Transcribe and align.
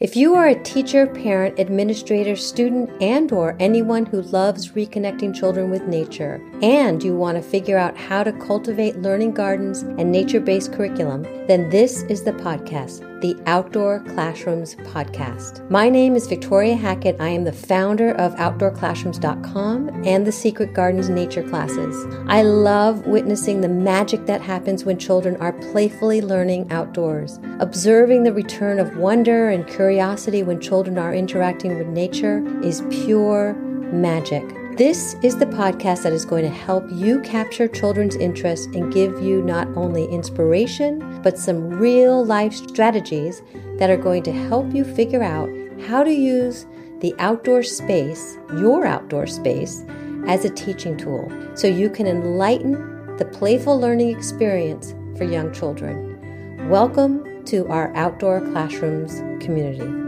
If 0.00 0.16
you 0.16 0.34
are 0.34 0.48
a 0.48 0.60
teacher, 0.64 1.06
parent, 1.06 1.60
administrator, 1.60 2.34
student, 2.34 2.90
and 3.00 3.30
or 3.30 3.56
anyone 3.60 4.04
who 4.04 4.22
loves 4.22 4.72
reconnecting 4.72 5.32
children 5.32 5.70
with 5.70 5.86
nature 5.86 6.42
and 6.62 7.00
you 7.00 7.14
want 7.14 7.36
to 7.36 7.48
figure 7.48 7.78
out 7.78 7.96
how 7.96 8.24
to 8.24 8.32
cultivate 8.32 9.02
learning 9.02 9.34
gardens 9.34 9.82
and 9.82 10.10
nature-based 10.10 10.72
curriculum, 10.72 11.22
then 11.46 11.70
this 11.70 12.02
is 12.04 12.24
the 12.24 12.32
podcast, 12.32 13.02
the 13.20 13.36
Outdoor 13.46 14.00
Classrooms 14.00 14.74
podcast. 14.76 15.68
My 15.70 15.88
name 15.88 16.16
is 16.16 16.26
Victoria 16.26 16.74
Hackett. 16.74 17.20
I 17.20 17.28
am 17.28 17.44
the 17.44 17.52
founder 17.52 18.12
of 18.12 18.34
outdoorclassrooms.com 18.34 20.04
and 20.04 20.26
the 20.26 20.32
Secret 20.32 20.74
Gardens 20.74 21.08
nature 21.08 21.42
classes. 21.42 22.06
I 22.26 22.42
love 22.42 23.06
witnessing 23.06 23.60
the 23.60 23.68
magic 23.68 24.26
that 24.26 24.40
happens 24.40 24.84
when 24.84 24.98
children 24.98 25.36
are 25.36 25.52
playfully 25.52 26.20
learning 26.20 26.70
outdoors, 26.72 27.38
observing 27.60 28.24
the 28.24 28.32
return 28.32 28.78
of 28.78 28.96
wonder 28.96 29.48
and 29.48 29.66
curiosity 29.66 30.42
when 30.42 30.60
children 30.60 30.98
are 30.98 31.14
interacting 31.14 31.78
with 31.78 31.86
nature 31.86 32.44
is 32.62 32.82
pure 32.90 33.54
magic. 33.92 34.44
This 34.76 35.14
is 35.22 35.36
the 35.36 35.46
podcast 35.46 36.02
that 36.02 36.12
is 36.12 36.24
going 36.24 36.42
to 36.42 36.50
help 36.50 36.84
you 36.90 37.20
capture 37.20 37.68
children's 37.68 38.16
interest 38.16 38.74
and 38.74 38.92
give 38.92 39.22
you 39.22 39.40
not 39.40 39.68
only 39.76 40.04
inspiration, 40.06 41.22
but 41.22 41.38
some 41.38 41.68
real 41.68 42.24
life 42.24 42.52
strategies 42.52 43.40
that 43.78 43.88
are 43.88 43.96
going 43.96 44.24
to 44.24 44.32
help 44.32 44.74
you 44.74 44.82
figure 44.82 45.22
out 45.22 45.48
how 45.86 46.02
to 46.02 46.10
use 46.10 46.66
the 46.98 47.14
outdoor 47.20 47.62
space, 47.62 48.36
your 48.58 48.84
outdoor 48.84 49.28
space, 49.28 49.84
as 50.26 50.44
a 50.44 50.50
teaching 50.50 50.96
tool 50.96 51.30
so 51.54 51.68
you 51.68 51.88
can 51.88 52.08
enlighten 52.08 53.16
the 53.16 53.26
playful 53.26 53.78
learning 53.78 54.08
experience 54.08 54.92
for 55.16 55.22
young 55.22 55.52
children. 55.52 56.68
Welcome 56.68 57.44
to 57.44 57.64
our 57.68 57.94
Outdoor 57.94 58.40
Classrooms 58.40 59.20
community. 59.40 60.03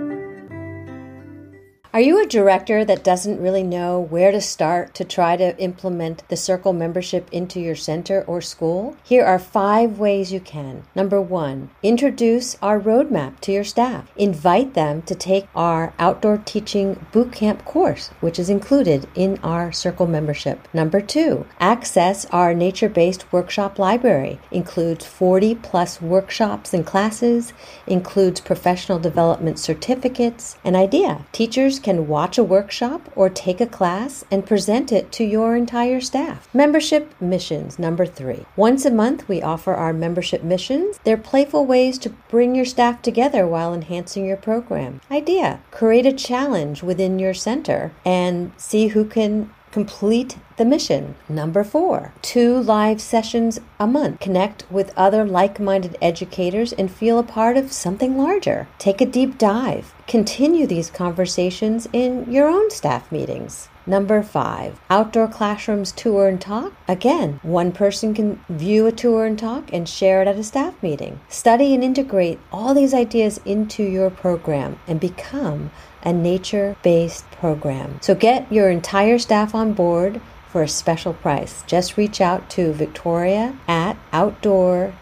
Are 1.97 2.03
you 2.03 2.23
a 2.23 2.27
director 2.27 2.85
that 2.85 3.03
doesn't 3.03 3.41
really 3.41 3.63
know 3.63 3.99
where 3.99 4.30
to 4.30 4.39
start 4.39 4.93
to 4.97 5.02
try 5.02 5.35
to 5.39 5.59
implement 5.59 6.29
the 6.29 6.37
Circle 6.37 6.75
membership 6.75 7.27
into 7.33 7.59
your 7.59 7.75
center 7.75 8.23
or 8.27 8.43
school? 8.43 8.99
Here 9.03 9.25
are 9.25 9.38
five 9.38 9.99
ways 9.99 10.30
you 10.30 10.41
can. 10.41 10.85
Number 10.95 11.23
one, 11.23 11.71
introduce 11.83 12.55
our 12.61 12.79
roadmap 12.79 13.41
to 13.41 13.53
your 13.53 13.65
staff. 13.65 14.11
Invite 14.15 14.75
them 14.75 15.01
to 15.05 15.15
take 15.15 15.49
our 15.55 15.95
outdoor 15.99 16.37
teaching 16.37 17.07
bootcamp 17.13 17.65
course, 17.65 18.09
which 18.21 18.38
is 18.38 18.51
included 18.51 19.09
in 19.15 19.41
our 19.43 19.73
Circle 19.73 20.07
membership. 20.07 20.69
Number 20.75 21.01
two, 21.01 21.47
access 21.60 22.27
our 22.27 22.53
nature 22.53 22.91
based 22.91 23.33
workshop 23.33 23.79
library. 23.79 24.38
Includes 24.51 25.07
40 25.07 25.55
plus 25.55 26.03
workshops 26.03 26.75
and 26.75 26.85
classes, 26.85 27.55
includes 27.87 28.38
professional 28.38 28.99
development 28.99 29.59
certificates, 29.59 30.59
and 30.63 30.77
idea. 30.77 31.25
Teachers 31.33 31.81
can 31.87 32.09
watch 32.09 32.37
a 32.37 32.42
workshop 32.42 33.09
or 33.15 33.30
take 33.30 33.60
a 33.60 33.66
class 33.79 34.24
and 34.29 34.45
present 34.45 34.90
it 34.90 35.12
to 35.12 35.23
your 35.23 35.54
entire 35.54 36.01
staff. 36.01 36.52
Membership 36.52 37.15
missions, 37.20 37.79
number 37.79 38.04
three. 38.04 38.45
Once 38.56 38.84
a 38.84 38.90
month, 38.90 39.29
we 39.29 39.40
offer 39.40 39.73
our 39.73 39.92
membership 39.92 40.42
missions. 40.42 40.98
They're 41.04 41.16
playful 41.16 41.64
ways 41.64 41.96
to 41.98 42.10
bring 42.29 42.57
your 42.57 42.64
staff 42.64 43.02
together 43.02 43.46
while 43.46 43.73
enhancing 43.73 44.26
your 44.26 44.37
program. 44.37 45.01
Idea 45.12 45.60
create 45.70 46.07
a 46.07 46.12
challenge 46.12 46.82
within 46.82 47.20
your 47.20 47.34
center 47.34 47.92
and 48.04 48.51
see 48.57 48.88
who 48.88 49.04
can 49.04 49.52
complete 49.77 50.38
the 50.57 50.65
mission. 50.65 51.15
Number 51.29 51.63
four, 51.63 52.15
two 52.23 52.60
live 52.60 52.99
sessions 52.99 53.60
a 53.79 53.87
month. 53.87 54.21
Connect 54.21 54.65
with 54.71 54.91
other 54.96 55.23
like 55.27 55.60
minded 55.60 55.99
educators 56.01 56.73
and 56.73 56.91
feel 56.91 57.19
a 57.19 57.23
part 57.23 57.59
of 57.59 57.71
something 57.71 58.16
larger. 58.16 58.69
Take 58.79 59.02
a 59.02 59.04
deep 59.04 59.37
dive. 59.37 59.93
Continue 60.07 60.66
these 60.66 60.88
conversations 60.88 61.87
in 61.93 62.32
your 62.32 62.49
own 62.49 62.71
staff 62.71 63.13
meetings. 63.13 63.69
Number 63.87 64.22
five, 64.22 64.81
outdoor 64.91 65.28
classrooms 65.28 65.92
tour 65.92 66.26
and 66.26 66.41
talk. 66.41 66.72
Again, 66.88 67.38
one 67.42 67.70
person 67.70 68.14
can 68.14 68.44
view 68.48 68.86
a 68.86 68.92
tour 68.92 69.24
and 69.24 69.38
talk 69.38 69.72
and 69.72 69.88
share 69.88 70.22
it 70.22 70.28
at 70.28 70.36
a 70.36 70.42
staff 70.42 70.82
meeting. 70.82 71.20
Study 71.28 71.72
and 71.72 71.84
integrate 71.84 72.41
all 72.50 72.75
these 72.75 72.92
ideas 72.92 73.41
into 73.44 73.84
your 73.84 74.10
program 74.10 74.78
and 74.88 74.98
become 74.98 75.70
a 76.02 76.12
nature 76.12 76.76
based 76.82 77.30
program. 77.32 77.98
So 78.00 78.14
get 78.14 78.50
your 78.50 78.70
entire 78.70 79.19
staff 79.19 79.54
on 79.54 79.72
board 79.72 80.20
for 80.48 80.62
a 80.62 80.69
special 80.69 81.12
price. 81.12 81.62
Just 81.66 81.96
reach 81.96 82.20
out 82.20 82.48
to 82.50 82.72
Victoria 82.72 83.56
at 83.69 83.96
outdoor 84.12 84.94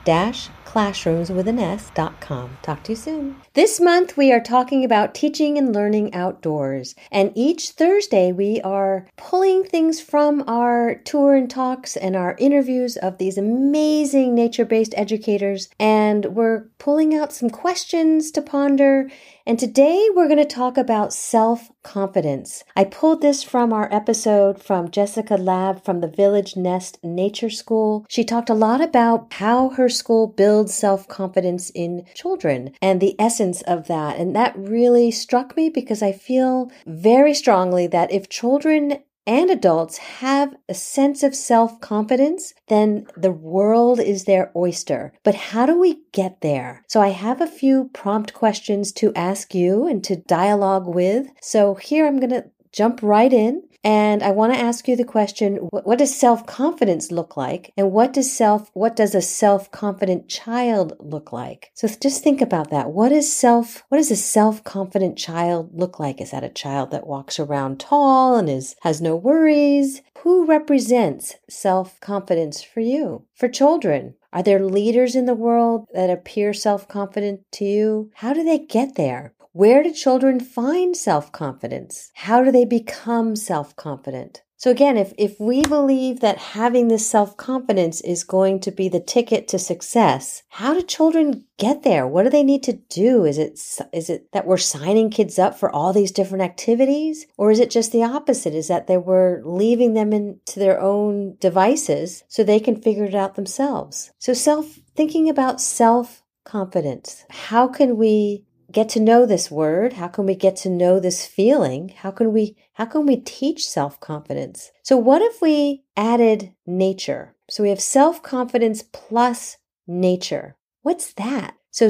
classrooms 0.65 1.31
with 1.31 1.47
an 1.49 1.59
S.com. 1.59 2.59
Talk 2.63 2.83
to 2.83 2.93
you 2.93 2.97
soon. 2.97 3.44
This 3.55 3.81
month 3.81 4.17
we 4.17 4.33
are 4.33 4.41
talking 4.41 4.85
about 4.85 5.15
teaching 5.15 5.57
and 5.57 5.73
learning 5.73 6.13
outdoors. 6.13 6.97
And 7.13 7.31
each 7.37 7.71
Thursday 7.71 8.33
we 8.33 8.61
are 8.63 9.07
pulling 9.17 9.63
things 9.63 10.01
from 10.01 10.43
our 10.49 10.97
tour 10.97 11.37
and 11.37 11.49
talks 11.49 11.97
and 11.97 12.17
our 12.17 12.35
interviews 12.41 12.97
of 12.97 13.19
these 13.19 13.39
amazing 13.39 14.35
nature 14.35 14.65
based 14.65 14.93
educators. 14.97 15.69
And 15.79 16.35
we're 16.35 16.65
pulling 16.81 17.15
out 17.15 17.33
some 17.33 17.49
questions 17.49 18.33
to 18.33 18.43
ponder 18.43 19.09
and 19.47 19.59
today 19.59 20.09
we're 20.15 20.27
going 20.27 20.39
to 20.39 20.47
talk 20.47 20.79
about 20.79 21.13
self 21.13 21.69
confidence. 21.83 22.65
I 22.75 22.85
pulled 22.85 23.21
this 23.21 23.43
from 23.43 23.75
our 23.75 23.93
episode 23.93 24.63
from 24.63 24.91
Jessica 24.91 25.35
Lab 25.35 25.85
from 25.85 26.01
the 26.01 26.09
Village 26.09 26.57
Nest 26.57 26.99
Nature 27.05 27.51
School. 27.51 28.07
She 28.09 28.25
talked 28.25 28.49
a 28.49 28.55
lot 28.55 28.81
about 28.81 29.35
how 29.35 29.69
her 29.71 29.91
school 29.91 30.27
builds 30.27 30.73
self 30.73 31.07
confidence 31.09 31.69
in 31.75 32.07
children 32.15 32.73
and 32.81 33.03
the 33.03 33.15
essence 33.19 33.44
of 33.63 33.87
that. 33.89 34.19
And 34.19 34.35
that 34.35 34.55
really 34.57 35.11
struck 35.11 35.57
me 35.57 35.69
because 35.69 36.03
I 36.03 36.13
feel 36.13 36.71
very 36.87 37.35
strongly 37.35 37.87
that 37.89 38.13
if 38.13 38.29
children 38.29 38.99
and 39.27 39.51
adults 39.51 39.97
have 39.99 40.55
a 40.69 40.75
sense 40.75 41.23
of 41.23 41.35
self 41.35 41.81
confidence, 41.81 42.53
then 42.69 43.07
the 43.17 43.33
world 43.33 43.99
is 44.01 44.25
their 44.25 44.53
oyster. 44.55 45.13
But 45.23 45.35
how 45.35 45.67
do 45.67 45.79
we 45.79 46.01
get 46.13 46.41
there? 46.41 46.85
So 46.89 47.01
I 47.01 47.09
have 47.09 47.41
a 47.41 47.47
few 47.47 47.91
prompt 47.93 48.35
questions 48.35 48.93
to 48.93 49.15
ask 49.15 49.55
you 49.55 49.87
and 49.87 50.05
to 50.05 50.17
dialogue 50.17 50.87
with. 50.87 51.29
So 51.41 51.75
here 51.75 52.07
I'm 52.07 52.21
going 52.21 52.31
to 52.31 52.51
jump 52.73 53.01
right 53.03 53.33
in. 53.33 53.63
And 53.85 54.23
I 54.23 54.31
want 54.31 54.55
to 54.55 54.59
ask 54.59 54.89
you 54.89 54.97
the 54.97 55.05
question, 55.05 55.57
what 55.57 55.99
does 55.99 56.19
self-confidence 56.19 57.13
look 57.13 57.37
like? 57.37 57.71
And 57.77 57.93
what 57.93 58.15
does 58.15 58.35
self, 58.35 58.71
what 58.73 58.97
does 58.97 59.15
a 59.15 59.21
self-confident 59.21 60.27
child 60.27 60.97
look 60.99 61.35
like? 61.35 61.71
So 61.75 61.87
just 61.87 62.25
think 62.25 62.41
about 62.41 62.71
that. 62.71 62.91
What 62.91 63.13
is 63.13 63.31
self, 63.31 63.85
what 63.91 63.99
does 63.99 64.11
a 64.11 64.17
self-confident 64.17 65.19
child 65.19 65.71
look 65.75 66.01
like? 66.01 66.23
Is 66.23 66.31
that 66.31 66.43
a 66.43 66.49
child 66.49 66.93
that 66.93 67.07
walks 67.07 67.39
around 67.39 67.79
tall 67.79 68.37
and 68.37 68.49
is, 68.49 68.75
has 68.81 69.03
no 69.03 69.17
worries? 69.17 70.01
Who 70.23 70.47
represents 70.47 71.37
self-confidence 71.51 72.63
for 72.63 72.81
you? 72.81 73.27
For 73.35 73.49
children, 73.49 74.15
are 74.33 74.43
there 74.43 74.65
leaders 74.65 75.15
in 75.15 75.27
the 75.27 75.35
world 75.35 75.87
that 75.93 76.09
appear 76.09 76.55
self 76.55 76.89
confident 76.89 77.43
to 77.53 77.65
you? 77.65 78.11
How 78.15 78.33
do 78.33 78.43
they 78.43 78.59
get 78.59 78.95
there? 78.95 79.34
Where 79.55 79.85
do 79.85 79.93
children 79.93 80.41
find 80.41 80.97
self 80.97 81.31
confidence? 81.31 82.11
How 82.15 82.43
do 82.43 82.51
they 82.51 82.65
become 82.65 83.37
self 83.37 83.77
confident? 83.77 84.43
So 84.57 84.73
again, 84.73 84.97
if, 84.97 85.13
if 85.17 85.39
we 85.39 85.63
believe 85.63 86.19
that 86.21 86.39
having 86.39 86.89
this 86.89 87.09
self 87.09 87.37
confidence 87.37 88.01
is 88.01 88.25
going 88.25 88.59
to 88.61 88.73
be 88.73 88.89
the 88.89 88.99
ticket 88.99 89.47
to 89.49 89.61
success, 89.61 90.43
how 90.49 90.75
do 90.75 90.83
children 90.83 91.45
get 91.57 91.85
there? 91.85 92.05
What 92.05 92.25
do 92.25 92.31
they 92.31 92.43
need 92.43 92.65
to 92.65 92.73
do? 92.73 93.25
Is 93.25 93.39
it, 93.39 93.61
is 93.93 94.11
it 94.11 94.27
that 94.33 94.45
we're 94.45 94.57
signing 94.57 95.09
kids 95.09 95.39
up 95.39 95.57
for 95.57 95.71
all 95.71 95.93
these 95.93 96.11
different 96.11 96.43
activities? 96.43 97.25
Or 97.37 97.53
is 97.53 97.61
it 97.61 97.71
just 97.71 97.93
the 97.93 98.03
opposite? 98.03 98.55
Is 98.55 98.67
that 98.67 98.89
they 98.89 98.99
were 98.99 99.41
leaving 99.45 99.95
them 99.95 100.13
into 100.13 100.59
their 100.59 100.81
own 100.81 101.37
devices 101.39 102.25
so 102.27 102.43
they 102.43 102.59
can 102.59 102.83
figure 102.83 103.05
it 103.05 103.15
out 103.15 103.37
themselves? 103.37 104.11
So 104.19 104.33
self, 104.33 104.81
thinking 104.97 105.29
about 105.29 105.61
self 105.61 106.25
confidence. 106.43 107.25
How 107.31 107.69
can 107.69 107.97
we 107.97 108.47
get 108.75 108.91
to 108.91 109.01
know 109.01 109.25
this 109.25 109.51
word? 109.51 109.95
How 109.95 110.09
can 110.09 110.27
we 110.27 110.35
get 110.35 110.57
to 110.57 110.69
know 110.69 111.01
this 111.01 111.25
feeling? 111.25 111.95
How 111.97 112.11
can 112.11 112.33
we 112.33 112.57
how 112.75 112.85
can 112.85 113.07
we 113.07 113.17
teach 113.17 113.67
self-confidence? 113.67 114.73
So 114.83 114.97
what 114.97 115.23
if 115.23 115.41
we 115.41 115.85
added 115.97 116.53
nature? 116.67 117.35
So 117.49 117.63
we 117.63 117.71
have 117.71 117.81
self-confidence 117.81 118.83
plus 118.93 119.57
nature. 119.87 120.57
What's 120.83 121.13
that? 121.15 121.55
So 121.71 121.89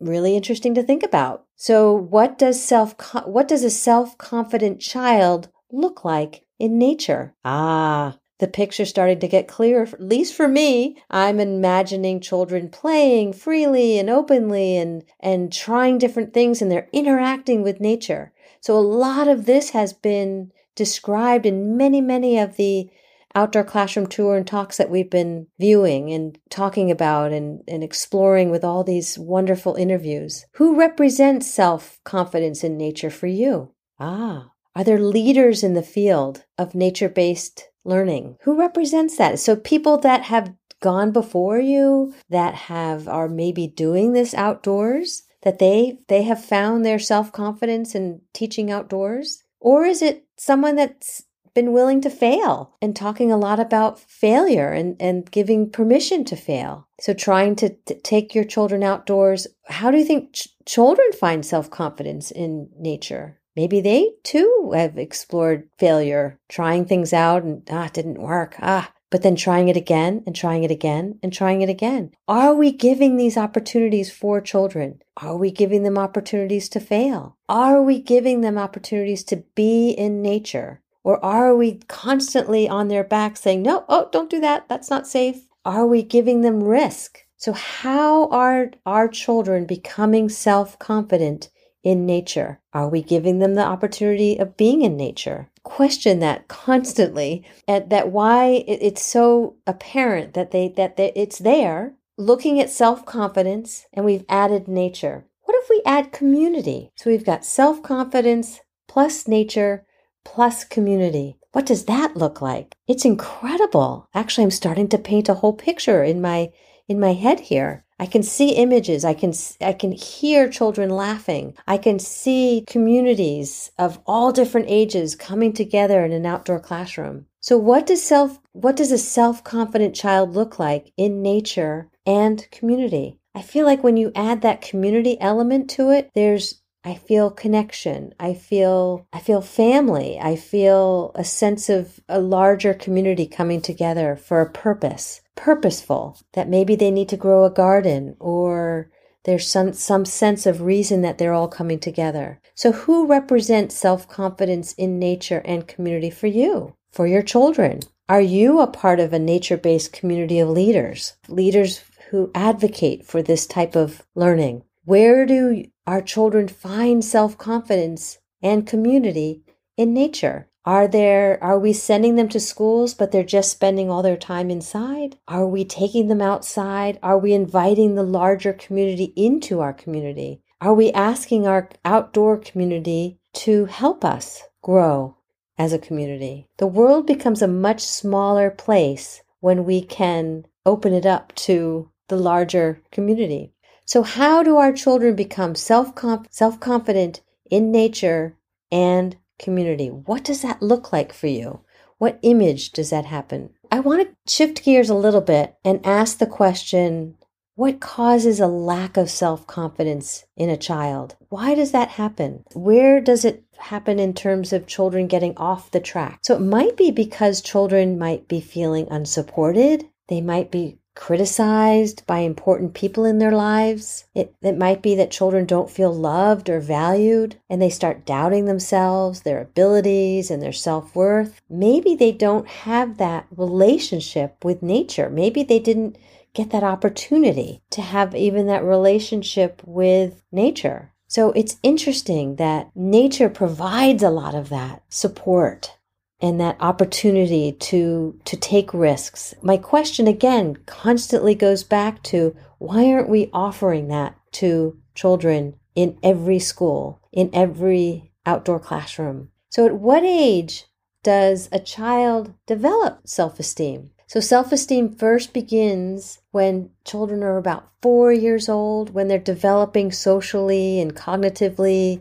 really 0.00 0.36
interesting 0.36 0.74
to 0.74 0.82
think 0.82 1.02
about. 1.02 1.44
So 1.56 1.92
what 1.92 2.36
does 2.36 2.62
self 2.62 2.94
what 3.24 3.48
does 3.48 3.62
a 3.62 3.70
self-confident 3.70 4.80
child 4.80 5.48
look 5.70 6.04
like 6.04 6.44
in 6.58 6.78
nature? 6.78 7.34
Ah, 7.44 8.18
the 8.38 8.48
picture 8.48 8.84
starting 8.84 9.20
to 9.20 9.28
get 9.28 9.48
clearer, 9.48 9.82
at 9.84 10.00
least 10.00 10.34
for 10.34 10.48
me. 10.48 10.96
I'm 11.10 11.38
imagining 11.38 12.20
children 12.20 12.68
playing 12.68 13.32
freely 13.34 13.98
and 13.98 14.10
openly 14.10 14.76
and, 14.76 15.04
and 15.20 15.52
trying 15.52 15.98
different 15.98 16.34
things 16.34 16.60
and 16.60 16.70
they're 16.70 16.88
interacting 16.92 17.62
with 17.62 17.80
nature. 17.80 18.32
So 18.60 18.76
a 18.76 18.80
lot 18.80 19.28
of 19.28 19.46
this 19.46 19.70
has 19.70 19.92
been 19.92 20.50
described 20.74 21.46
in 21.46 21.76
many, 21.76 22.00
many 22.00 22.38
of 22.38 22.56
the 22.56 22.90
outdoor 23.34 23.64
classroom 23.64 24.06
tour 24.06 24.36
and 24.36 24.46
talks 24.46 24.76
that 24.76 24.90
we've 24.90 25.10
been 25.10 25.46
viewing 25.58 26.12
and 26.12 26.38
talking 26.50 26.90
about 26.90 27.32
and, 27.32 27.62
and 27.66 27.82
exploring 27.82 28.50
with 28.50 28.64
all 28.64 28.84
these 28.84 29.18
wonderful 29.18 29.74
interviews. 29.74 30.46
Who 30.54 30.78
represents 30.78 31.50
self 31.50 31.98
confidence 32.04 32.62
in 32.62 32.76
nature 32.76 33.10
for 33.10 33.26
you? 33.26 33.72
Ah, 33.98 34.50
are 34.76 34.84
there 34.84 35.00
leaders 35.00 35.62
in 35.62 35.74
the 35.74 35.82
field 35.82 36.44
of 36.58 36.74
nature 36.74 37.08
based 37.08 37.68
learning? 37.84 38.36
Who 38.42 38.58
represents 38.58 39.16
that? 39.18 39.38
So 39.38 39.56
people 39.56 39.98
that 39.98 40.22
have 40.22 40.54
gone 40.80 41.12
before 41.12 41.58
you 41.58 42.14
that 42.28 42.54
have 42.54 43.08
are 43.08 43.28
maybe 43.28 43.66
doing 43.66 44.12
this 44.12 44.34
outdoors 44.34 45.22
that 45.42 45.58
they 45.58 45.98
they 46.08 46.22
have 46.22 46.44
found 46.44 46.84
their 46.84 46.98
self-confidence 46.98 47.94
in 47.94 48.20
teaching 48.34 48.70
outdoors 48.70 49.44
or 49.60 49.86
is 49.86 50.02
it 50.02 50.26
someone 50.36 50.76
that's 50.76 51.22
been 51.54 51.72
willing 51.72 52.00
to 52.00 52.10
fail 52.10 52.74
and 52.82 52.94
talking 52.94 53.30
a 53.30 53.36
lot 53.36 53.60
about 53.60 53.98
failure 53.98 54.72
and, 54.72 54.96
and 55.00 55.30
giving 55.30 55.70
permission 55.70 56.24
to 56.24 56.36
fail. 56.36 56.88
So, 57.00 57.14
trying 57.14 57.56
to, 57.56 57.70
to 57.86 57.94
take 58.00 58.34
your 58.34 58.44
children 58.44 58.82
outdoors, 58.82 59.46
how 59.68 59.90
do 59.90 59.98
you 59.98 60.04
think 60.04 60.32
ch- 60.32 60.48
children 60.66 61.12
find 61.12 61.46
self 61.46 61.70
confidence 61.70 62.30
in 62.30 62.68
nature? 62.76 63.40
Maybe 63.56 63.80
they 63.80 64.12
too 64.22 64.72
have 64.74 64.98
explored 64.98 65.68
failure, 65.78 66.40
trying 66.48 66.84
things 66.84 67.12
out 67.12 67.42
and 67.44 67.62
ah, 67.70 67.86
it 67.86 67.94
didn't 67.94 68.20
work. 68.20 68.56
Ah, 68.60 68.92
but 69.10 69.22
then 69.22 69.36
trying 69.36 69.68
it 69.68 69.76
again 69.76 70.24
and 70.26 70.34
trying 70.34 70.64
it 70.64 70.72
again 70.72 71.20
and 71.22 71.32
trying 71.32 71.62
it 71.62 71.68
again. 71.68 72.10
Are 72.26 72.52
we 72.52 72.72
giving 72.72 73.16
these 73.16 73.36
opportunities 73.36 74.10
for 74.10 74.40
children? 74.40 75.00
Are 75.16 75.36
we 75.36 75.52
giving 75.52 75.84
them 75.84 75.96
opportunities 75.96 76.68
to 76.70 76.80
fail? 76.80 77.36
Are 77.48 77.80
we 77.80 78.00
giving 78.00 78.40
them 78.40 78.58
opportunities 78.58 79.22
to 79.24 79.44
be 79.54 79.90
in 79.90 80.20
nature? 80.20 80.82
Or 81.04 81.24
are 81.24 81.54
we 81.54 81.80
constantly 81.86 82.68
on 82.68 82.88
their 82.88 83.04
back 83.04 83.36
saying, 83.36 83.62
no, 83.62 83.84
oh, 83.88 84.08
don't 84.10 84.30
do 84.30 84.40
that. 84.40 84.68
That's 84.68 84.90
not 84.90 85.06
safe. 85.06 85.46
Are 85.64 85.86
we 85.86 86.02
giving 86.02 86.40
them 86.40 86.64
risk? 86.64 87.20
So 87.36 87.52
how 87.52 88.28
are 88.30 88.70
our 88.84 89.06
children 89.06 89.66
becoming 89.66 90.28
self-confident 90.28 91.50
in 91.84 92.06
nature? 92.06 92.58
Are 92.72 92.88
we 92.88 93.02
giving 93.02 93.38
them 93.38 93.54
the 93.54 93.64
opportunity 93.64 94.38
of 94.38 94.56
being 94.56 94.82
in 94.82 94.96
nature? 94.96 95.50
Question 95.62 96.18
that 96.20 96.48
constantly 96.48 97.44
and 97.68 97.90
that 97.90 98.10
why 98.10 98.64
it's 98.66 99.02
so 99.02 99.56
apparent 99.66 100.34
that 100.34 100.50
they 100.50 100.68
that 100.76 100.96
they, 100.96 101.12
it's 101.14 101.38
there 101.38 101.94
looking 102.18 102.58
at 102.60 102.70
self-confidence 102.70 103.86
and 103.92 104.04
we've 104.04 104.24
added 104.28 104.66
nature. 104.66 105.26
What 105.44 105.62
if 105.62 105.68
we 105.68 105.82
add 105.84 106.12
community? 106.12 106.90
So 106.96 107.10
we've 107.10 107.24
got 107.24 107.44
self-confidence 107.44 108.60
plus 108.88 109.28
nature 109.28 109.86
plus 110.24 110.64
community. 110.64 111.36
What 111.52 111.66
does 111.66 111.84
that 111.84 112.16
look 112.16 112.40
like? 112.40 112.74
It's 112.88 113.04
incredible. 113.04 114.08
Actually, 114.14 114.44
I'm 114.44 114.50
starting 114.50 114.88
to 114.88 114.98
paint 114.98 115.28
a 115.28 115.34
whole 115.34 115.52
picture 115.52 116.02
in 116.02 116.20
my 116.20 116.50
in 116.88 116.98
my 117.00 117.12
head 117.12 117.40
here. 117.40 117.83
I 117.98 118.06
can 118.06 118.22
see 118.22 118.56
images. 118.56 119.04
I 119.04 119.14
can 119.14 119.32
I 119.60 119.72
can 119.72 119.92
hear 119.92 120.48
children 120.48 120.90
laughing. 120.90 121.54
I 121.66 121.78
can 121.78 121.98
see 121.98 122.64
communities 122.66 123.70
of 123.78 124.00
all 124.06 124.32
different 124.32 124.66
ages 124.68 125.14
coming 125.14 125.52
together 125.52 126.04
in 126.04 126.12
an 126.12 126.26
outdoor 126.26 126.60
classroom. 126.60 127.26
So 127.40 127.56
what 127.56 127.86
does 127.86 128.02
self 128.02 128.40
what 128.52 128.76
does 128.76 128.90
a 128.90 128.98
self-confident 128.98 129.94
child 129.94 130.34
look 130.34 130.58
like 130.58 130.92
in 130.96 131.22
nature 131.22 131.88
and 132.04 132.46
community? 132.50 133.18
I 133.34 133.42
feel 133.42 133.66
like 133.66 133.82
when 133.82 133.96
you 133.96 134.12
add 134.14 134.42
that 134.42 134.60
community 134.60 135.20
element 135.20 135.68
to 135.70 135.90
it, 135.90 136.10
there's 136.14 136.60
I 136.84 136.94
feel 136.94 137.30
connection. 137.30 138.14
I 138.20 138.34
feel 138.34 139.06
I 139.12 139.20
feel 139.20 139.40
family. 139.40 140.18
I 140.20 140.36
feel 140.36 141.12
a 141.14 141.24
sense 141.24 141.70
of 141.70 142.00
a 142.08 142.20
larger 142.20 142.74
community 142.74 143.26
coming 143.26 143.62
together 143.62 144.16
for 144.16 144.40
a 144.40 144.50
purpose. 144.50 145.22
Purposeful. 145.34 146.18
That 146.34 146.48
maybe 146.48 146.76
they 146.76 146.90
need 146.90 147.08
to 147.08 147.16
grow 147.16 147.44
a 147.44 147.50
garden 147.50 148.16
or 148.20 148.90
there's 149.24 149.50
some 149.50 149.72
some 149.72 150.04
sense 150.04 150.44
of 150.44 150.60
reason 150.60 151.00
that 151.02 151.16
they're 151.16 151.32
all 151.32 151.48
coming 151.48 151.78
together. 151.78 152.40
So 152.54 152.72
who 152.72 153.06
represents 153.06 153.74
self-confidence 153.74 154.74
in 154.74 154.98
nature 154.98 155.42
and 155.46 155.66
community 155.66 156.10
for 156.10 156.26
you? 156.26 156.74
For 156.92 157.06
your 157.06 157.22
children? 157.22 157.80
Are 158.08 158.20
you 158.20 158.60
a 158.60 158.66
part 158.66 159.00
of 159.00 159.14
a 159.14 159.18
nature-based 159.18 159.94
community 159.94 160.38
of 160.38 160.50
leaders? 160.50 161.14
Leaders 161.28 161.82
who 162.10 162.30
advocate 162.34 163.06
for 163.06 163.22
this 163.22 163.46
type 163.46 163.74
of 163.74 164.02
learning? 164.14 164.62
Where 164.86 165.24
do 165.24 165.64
our 165.86 166.02
children 166.02 166.46
find 166.46 167.02
self 167.02 167.38
confidence 167.38 168.18
and 168.42 168.66
community 168.66 169.42
in 169.78 169.94
nature? 169.94 170.50
Are 170.66 170.86
there 170.86 171.42
are 171.42 171.58
we 171.58 171.72
sending 171.72 172.16
them 172.16 172.28
to 172.28 172.38
schools 172.38 172.92
but 172.92 173.10
they're 173.10 173.24
just 173.24 173.50
spending 173.50 173.90
all 173.90 174.02
their 174.02 174.18
time 174.18 174.50
inside? 174.50 175.16
Are 175.26 175.46
we 175.46 175.64
taking 175.64 176.08
them 176.08 176.20
outside? 176.20 176.98
Are 177.02 177.18
we 177.18 177.32
inviting 177.32 177.94
the 177.94 178.02
larger 178.02 178.52
community 178.52 179.14
into 179.16 179.60
our 179.60 179.72
community? 179.72 180.42
Are 180.60 180.74
we 180.74 180.92
asking 180.92 181.46
our 181.46 181.70
outdoor 181.86 182.36
community 182.36 183.18
to 183.34 183.64
help 183.64 184.04
us 184.04 184.42
grow 184.60 185.16
as 185.56 185.72
a 185.72 185.78
community? 185.78 186.46
The 186.58 186.66
world 186.66 187.06
becomes 187.06 187.40
a 187.40 187.48
much 187.48 187.80
smaller 187.80 188.50
place 188.50 189.22
when 189.40 189.64
we 189.64 189.80
can 189.80 190.44
open 190.66 190.92
it 190.92 191.06
up 191.06 191.34
to 191.36 191.90
the 192.08 192.16
larger 192.16 192.82
community. 192.92 193.53
So, 193.86 194.02
how 194.02 194.42
do 194.42 194.56
our 194.56 194.72
children 194.72 195.14
become 195.14 195.54
self 195.54 195.94
confident 195.94 197.20
in 197.50 197.70
nature 197.70 198.36
and 198.72 199.16
community? 199.38 199.88
What 199.88 200.24
does 200.24 200.42
that 200.42 200.62
look 200.62 200.92
like 200.92 201.12
for 201.12 201.26
you? 201.26 201.60
What 201.98 202.18
image 202.22 202.72
does 202.72 202.90
that 202.90 203.04
happen? 203.04 203.50
I 203.70 203.80
want 203.80 204.02
to 204.02 204.32
shift 204.32 204.64
gears 204.64 204.90
a 204.90 204.94
little 204.94 205.20
bit 205.20 205.56
and 205.64 205.84
ask 205.84 206.18
the 206.18 206.26
question 206.26 207.16
what 207.56 207.78
causes 207.78 208.40
a 208.40 208.48
lack 208.48 208.96
of 208.96 209.08
self 209.08 209.46
confidence 209.46 210.24
in 210.36 210.50
a 210.50 210.56
child? 210.56 211.14
Why 211.28 211.54
does 211.54 211.70
that 211.70 211.90
happen? 211.90 212.42
Where 212.52 213.00
does 213.00 213.24
it 213.24 213.44
happen 213.58 214.00
in 214.00 214.12
terms 214.12 214.52
of 214.52 214.66
children 214.66 215.06
getting 215.06 215.36
off 215.36 215.70
the 215.70 215.78
track? 215.78 216.18
So 216.22 216.34
it 216.34 216.40
might 216.40 216.76
be 216.76 216.90
because 216.90 217.40
children 217.40 217.96
might 217.96 218.26
be 218.26 218.40
feeling 218.40 218.88
unsupported. 218.90 219.88
They 220.08 220.20
might 220.20 220.50
be 220.50 220.78
criticized 220.94 222.06
by 222.06 222.18
important 222.18 222.74
people 222.74 223.04
in 223.04 223.18
their 223.18 223.32
lives. 223.32 224.04
It, 224.14 224.34
it 224.42 224.56
might 224.56 224.82
be 224.82 224.94
that 224.96 225.10
children 225.10 225.44
don't 225.44 225.70
feel 225.70 225.92
loved 225.92 226.48
or 226.48 226.60
valued 226.60 227.36
and 227.50 227.60
they 227.60 227.70
start 227.70 228.06
doubting 228.06 228.44
themselves, 228.44 229.22
their 229.22 229.40
abilities, 229.40 230.30
and 230.30 230.42
their 230.42 230.52
self 230.52 230.94
worth. 230.94 231.40
Maybe 231.50 231.94
they 231.94 232.12
don't 232.12 232.46
have 232.46 232.98
that 232.98 233.26
relationship 233.36 234.44
with 234.44 234.62
nature. 234.62 235.10
Maybe 235.10 235.42
they 235.42 235.58
didn't 235.58 235.96
get 236.32 236.50
that 236.50 236.64
opportunity 236.64 237.62
to 237.70 237.80
have 237.80 238.14
even 238.14 238.46
that 238.46 238.64
relationship 238.64 239.62
with 239.64 240.22
nature. 240.32 240.92
So 241.06 241.30
it's 241.32 241.58
interesting 241.62 242.36
that 242.36 242.70
nature 242.74 243.28
provides 243.28 244.02
a 244.02 244.10
lot 244.10 244.34
of 244.34 244.48
that 244.48 244.82
support 244.88 245.76
and 246.24 246.40
that 246.40 246.56
opportunity 246.58 247.52
to 247.52 248.18
to 248.24 248.34
take 248.34 248.72
risks. 248.72 249.34
My 249.42 249.58
question 249.58 250.08
again 250.08 250.56
constantly 250.64 251.34
goes 251.34 251.62
back 251.62 252.02
to 252.04 252.34
why 252.58 252.90
aren't 252.90 253.10
we 253.10 253.28
offering 253.34 253.88
that 253.88 254.16
to 254.40 254.78
children 254.94 255.56
in 255.74 255.98
every 256.02 256.38
school, 256.38 256.98
in 257.12 257.28
every 257.34 258.10
outdoor 258.24 258.58
classroom? 258.58 259.28
So 259.50 259.66
at 259.66 259.74
what 259.74 260.02
age 260.02 260.64
does 261.02 261.50
a 261.52 261.58
child 261.60 262.32
develop 262.46 263.06
self-esteem? 263.06 263.90
So 264.06 264.20
self-esteem 264.20 264.96
first 264.96 265.34
begins 265.34 266.20
when 266.30 266.70
children 266.86 267.22
are 267.22 267.36
about 267.36 267.68
4 267.82 268.14
years 268.14 268.48
old, 268.48 268.94
when 268.94 269.08
they're 269.08 269.18
developing 269.18 269.92
socially 269.92 270.80
and 270.80 270.96
cognitively 270.96 272.00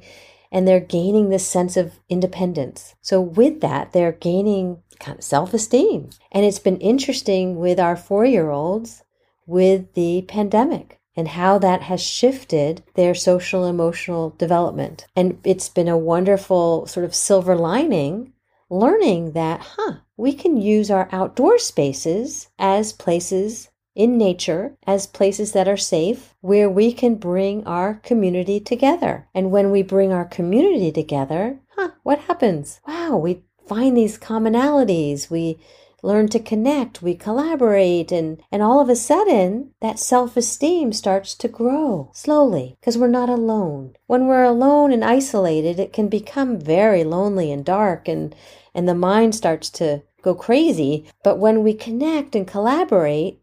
and 0.53 0.67
they're 0.67 0.79
gaining 0.79 1.29
this 1.29 1.45
sense 1.45 1.75
of 1.75 1.99
independence. 2.07 2.95
So, 3.01 3.19
with 3.19 3.59
that, 3.61 3.91
they're 3.91 4.11
gaining 4.13 4.83
kind 4.99 5.17
of 5.17 5.23
self 5.23 5.53
esteem. 5.53 6.11
And 6.31 6.45
it's 6.45 6.59
been 6.59 6.77
interesting 6.77 7.57
with 7.57 7.79
our 7.79 7.97
four 7.97 8.23
year 8.23 8.51
olds 8.51 9.03
with 9.45 9.93
the 9.95 10.23
pandemic 10.29 11.01
and 11.15 11.27
how 11.27 11.57
that 11.57 11.81
has 11.81 12.01
shifted 12.01 12.83
their 12.95 13.13
social 13.13 13.65
emotional 13.65 14.29
development. 14.37 15.07
And 15.15 15.39
it's 15.43 15.69
been 15.69 15.89
a 15.89 15.97
wonderful 15.97 16.87
sort 16.87 17.05
of 17.05 17.13
silver 17.13 17.55
lining 17.55 18.33
learning 18.69 19.33
that, 19.33 19.61
huh, 19.75 19.95
we 20.17 20.33
can 20.33 20.57
use 20.59 20.89
our 20.89 21.07
outdoor 21.11 21.59
spaces 21.59 22.49
as 22.57 22.93
places 22.93 23.69
in 23.95 24.17
nature 24.17 24.75
as 24.87 25.07
places 25.07 25.51
that 25.51 25.67
are 25.67 25.77
safe 25.77 26.33
where 26.41 26.69
we 26.69 26.91
can 26.91 27.15
bring 27.15 27.65
our 27.65 27.95
community 27.95 28.59
together. 28.59 29.27
And 29.33 29.51
when 29.51 29.71
we 29.71 29.83
bring 29.83 30.11
our 30.11 30.25
community 30.25 30.91
together, 30.91 31.59
huh, 31.75 31.91
what 32.03 32.19
happens? 32.19 32.79
Wow, 32.87 33.17
we 33.17 33.43
find 33.67 33.95
these 33.95 34.17
commonalities. 34.17 35.29
We 35.29 35.59
learn 36.03 36.27
to 36.27 36.39
connect, 36.39 37.01
we 37.01 37.15
collaborate, 37.15 38.11
and, 38.11 38.43
and 38.51 38.61
all 38.61 38.81
of 38.81 38.89
a 38.89 38.95
sudden, 38.95 39.71
that 39.81 39.97
self 39.97 40.35
esteem 40.35 40.91
starts 40.91 41.33
to 41.35 41.47
grow 41.47 42.11
slowly 42.13 42.75
because 42.79 42.97
we're 42.97 43.07
not 43.07 43.29
alone. 43.29 43.95
When 44.05 44.27
we're 44.27 44.43
alone 44.43 44.91
and 44.91 45.03
isolated, 45.03 45.79
it 45.79 45.93
can 45.93 46.09
become 46.09 46.59
very 46.59 47.03
lonely 47.03 47.51
and 47.51 47.63
dark, 47.63 48.07
and, 48.07 48.35
and 48.75 48.87
the 48.87 48.93
mind 48.95 49.33
starts 49.33 49.69
to 49.71 50.03
go 50.21 50.35
crazy. 50.35 51.05
But 51.23 51.39
when 51.39 51.63
we 51.63 51.73
connect 51.73 52.35
and 52.35 52.45
collaborate, 52.45 53.39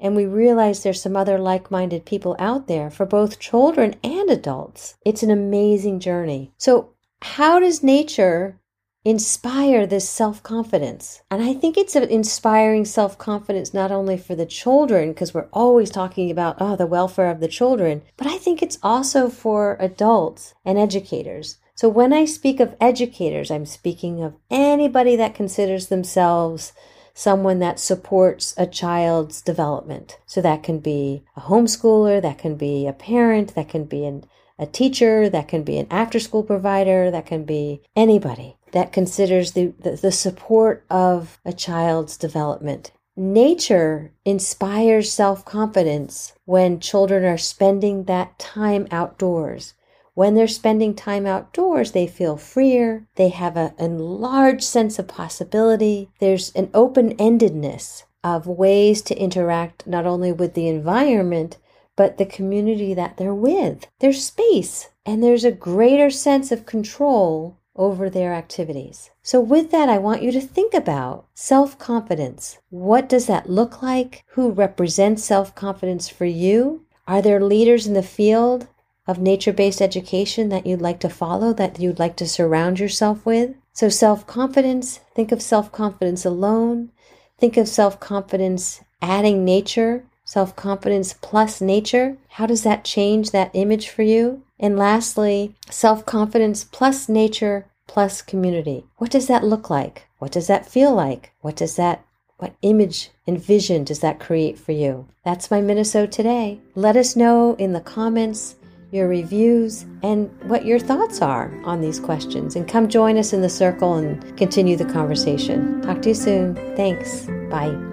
and 0.00 0.16
we 0.16 0.24
realize 0.24 0.82
there's 0.82 1.02
some 1.02 1.16
other 1.16 1.38
like 1.38 1.70
minded 1.70 2.04
people 2.04 2.34
out 2.38 2.66
there 2.66 2.90
for 2.90 3.06
both 3.06 3.38
children 3.38 3.94
and 4.02 4.30
adults, 4.30 4.96
it's 5.04 5.22
an 5.22 5.30
amazing 5.30 6.00
journey. 6.00 6.52
So, 6.58 6.90
how 7.22 7.60
does 7.60 7.82
nature 7.82 8.58
inspire 9.04 9.86
this 9.86 10.08
self 10.08 10.42
confidence? 10.42 11.22
And 11.30 11.42
I 11.42 11.52
think 11.52 11.76
it's 11.76 11.94
an 11.96 12.04
inspiring 12.04 12.84
self 12.84 13.18
confidence 13.18 13.74
not 13.74 13.92
only 13.92 14.16
for 14.16 14.34
the 14.34 14.46
children, 14.46 15.10
because 15.10 15.34
we're 15.34 15.48
always 15.52 15.90
talking 15.90 16.30
about, 16.30 16.56
oh, 16.60 16.76
the 16.76 16.86
welfare 16.86 17.30
of 17.30 17.40
the 17.40 17.48
children, 17.48 18.02
but 18.16 18.26
I 18.26 18.38
think 18.38 18.62
it's 18.62 18.78
also 18.82 19.28
for 19.28 19.76
adults 19.80 20.54
and 20.64 20.78
educators. 20.78 21.58
So 21.74 21.88
when 21.88 22.12
I 22.12 22.26
speak 22.26 22.60
of 22.60 22.76
educators, 22.78 23.50
I'm 23.50 23.64
speaking 23.64 24.22
of 24.22 24.36
anybody 24.50 25.16
that 25.16 25.34
considers 25.34 25.86
themselves 25.86 26.74
someone 27.14 27.58
that 27.58 27.80
supports 27.80 28.54
a 28.56 28.66
child's 28.66 29.42
development. 29.42 30.18
So 30.26 30.40
that 30.40 30.62
can 30.62 30.78
be 30.78 31.24
a 31.36 31.40
homeschooler, 31.40 32.22
that 32.22 32.38
can 32.38 32.56
be 32.56 32.86
a 32.86 32.92
parent, 32.92 33.54
that 33.54 33.68
can 33.68 33.84
be 33.84 34.04
an, 34.04 34.24
a 34.58 34.66
teacher, 34.66 35.28
that 35.28 35.48
can 35.48 35.62
be 35.62 35.78
an 35.78 35.86
after 35.90 36.20
school 36.20 36.42
provider, 36.42 37.10
that 37.10 37.26
can 37.26 37.44
be 37.44 37.82
anybody 37.96 38.56
that 38.72 38.92
considers 38.92 39.52
the, 39.52 39.72
the, 39.80 39.92
the 39.92 40.12
support 40.12 40.84
of 40.90 41.38
a 41.44 41.52
child's 41.52 42.16
development. 42.16 42.92
Nature 43.16 44.12
inspires 44.24 45.12
self 45.12 45.44
confidence 45.44 46.32
when 46.44 46.80
children 46.80 47.24
are 47.24 47.36
spending 47.36 48.04
that 48.04 48.38
time 48.38 48.86
outdoors 48.90 49.74
when 50.14 50.34
they're 50.34 50.48
spending 50.48 50.94
time 50.94 51.26
outdoors, 51.26 51.92
they 51.92 52.06
feel 52.06 52.36
freer. 52.36 53.06
They 53.16 53.28
have 53.28 53.56
a, 53.56 53.74
enlarged 53.78 54.64
sense 54.64 54.98
of 54.98 55.08
possibility. 55.08 56.10
There's 56.18 56.52
an 56.52 56.70
open 56.74 57.16
endedness 57.16 58.04
of 58.22 58.46
ways 58.46 59.02
to 59.02 59.18
interact 59.18 59.86
not 59.86 60.06
only 60.06 60.32
with 60.32 60.54
the 60.54 60.68
environment, 60.68 61.58
but 61.96 62.18
the 62.18 62.26
community 62.26 62.94
that 62.94 63.16
they're 63.16 63.34
with. 63.34 63.86
There's 63.98 64.24
space 64.24 64.88
and 65.04 65.22
there's 65.22 65.44
a 65.44 65.52
greater 65.52 66.10
sense 66.10 66.52
of 66.52 66.66
control 66.66 67.58
over 67.76 68.10
their 68.10 68.34
activities. 68.34 69.10
So, 69.22 69.40
with 69.40 69.70
that, 69.70 69.88
I 69.88 69.98
want 69.98 70.22
you 70.22 70.32
to 70.32 70.40
think 70.40 70.74
about 70.74 71.26
self 71.34 71.78
confidence. 71.78 72.58
What 72.68 73.08
does 73.08 73.26
that 73.26 73.48
look 73.48 73.82
like? 73.82 74.24
Who 74.30 74.50
represents 74.50 75.24
self 75.24 75.54
confidence 75.54 76.08
for 76.08 76.26
you? 76.26 76.84
Are 77.06 77.22
there 77.22 77.40
leaders 77.40 77.86
in 77.86 77.94
the 77.94 78.02
field 78.02 78.68
of 79.06 79.18
nature 79.18 79.52
based 79.52 79.80
education 79.80 80.48
that 80.50 80.66
you'd 80.66 80.82
like 80.82 81.00
to 81.00 81.08
follow, 81.08 81.52
that 81.52 81.80
you'd 81.80 81.98
like 81.98 82.16
to 82.16 82.28
surround 82.28 82.78
yourself 82.78 83.24
with. 83.24 83.54
So, 83.72 83.88
self 83.88 84.26
confidence, 84.26 85.00
think 85.14 85.32
of 85.32 85.42
self 85.42 85.72
confidence 85.72 86.24
alone. 86.24 86.90
Think 87.38 87.56
of 87.56 87.68
self 87.68 87.98
confidence 87.98 88.82
adding 89.00 89.44
nature, 89.44 90.04
self 90.24 90.54
confidence 90.54 91.14
plus 91.20 91.60
nature. 91.60 92.18
How 92.30 92.46
does 92.46 92.62
that 92.62 92.84
change 92.84 93.30
that 93.30 93.50
image 93.54 93.88
for 93.88 94.02
you? 94.02 94.42
And 94.58 94.78
lastly, 94.78 95.54
self 95.70 96.04
confidence 96.04 96.64
plus 96.64 97.08
nature 97.08 97.66
plus 97.86 98.22
community. 98.22 98.84
What 98.98 99.10
does 99.10 99.26
that 99.26 99.42
look 99.42 99.70
like? 99.70 100.06
What 100.18 100.32
does 100.32 100.46
that 100.46 100.70
feel 100.70 100.94
like? 100.94 101.32
What 101.40 101.56
does 101.56 101.76
that 101.76 102.04
what 102.36 102.54
image 102.62 103.10
and 103.26 103.38
vision 103.38 103.84
does 103.84 104.00
that 104.00 104.18
create 104.18 104.58
for 104.58 104.72
you? 104.72 105.06
That's 105.24 105.50
my 105.50 105.60
Minnesota 105.60 106.06
today. 106.06 106.60
Let 106.74 106.96
us 106.96 107.14
know 107.14 107.54
in 107.56 107.74
the 107.74 107.80
comments 107.80 108.56
your 108.92 109.08
reviews, 109.08 109.84
and 110.02 110.30
what 110.48 110.64
your 110.64 110.78
thoughts 110.78 111.22
are 111.22 111.52
on 111.64 111.80
these 111.80 112.00
questions. 112.00 112.56
And 112.56 112.66
come 112.66 112.88
join 112.88 113.16
us 113.18 113.32
in 113.32 113.40
the 113.40 113.48
circle 113.48 113.94
and 113.94 114.36
continue 114.36 114.76
the 114.76 114.84
conversation. 114.84 115.80
Talk 115.82 116.02
to 116.02 116.08
you 116.08 116.14
soon. 116.14 116.54
Thanks. 116.76 117.26
Bye. 117.50 117.89